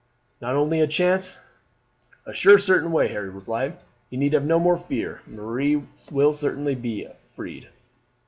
[0.41, 1.37] "Not only a chance?"
[2.25, 3.77] "A sure, certain way," Harry replied.
[4.09, 7.69] "You need have no more fear; Marie will certainly be freed."